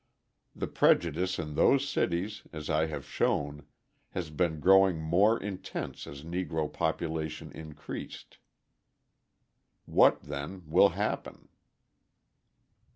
The 0.55 0.65
prejudice 0.65 1.37
in 1.37 1.53
those 1.53 1.87
cities, 1.87 2.41
as 2.51 2.71
I 2.71 2.87
have 2.87 3.05
shown, 3.05 3.67
has 4.13 4.31
been 4.31 4.59
growing 4.59 4.99
more 4.99 5.39
intense 5.39 6.07
as 6.07 6.23
Negro 6.23 6.73
population 6.73 7.51
increased. 7.51 8.39
What, 9.85 10.19
then, 10.23 10.63
will 10.65 10.89
happen? 10.97 11.49